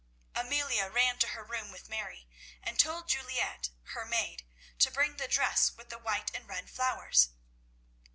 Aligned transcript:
Amelia 0.33 0.89
ran 0.89 1.19
to 1.19 1.27
her 1.27 1.43
room 1.43 1.71
with 1.71 1.87
Mary, 1.87 2.27
and 2.63 2.79
told 2.79 3.07
Juliette, 3.09 3.69
her 3.93 4.03
maid, 4.03 4.43
to 4.79 4.89
bring 4.89 5.17
the 5.17 5.27
dress 5.27 5.71
with 5.77 5.89
the 5.89 5.99
white 5.99 6.31
and 6.33 6.47
red 6.49 6.71
flowers. 6.71 7.29